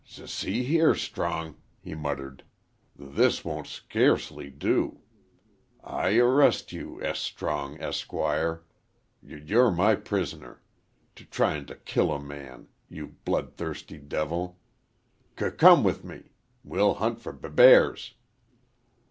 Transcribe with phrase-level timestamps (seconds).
[0.09, 2.41] "S see here, Strong," he muttered,
[2.97, 5.01] "th this won't scurcely do.
[5.83, 7.19] I arrest you, S.
[7.19, 8.63] Strong, Esquire.
[9.21, 10.63] Y you're my prisoner.
[11.15, 14.57] T tryin' t' kill a man you b bloodthirsty devil!
[15.37, 16.31] C come with me.
[16.63, 18.15] We'll hunt fer b bears."